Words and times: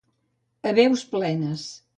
A 0.71 0.73
veus 0.79 1.05
plenes. 1.15 1.71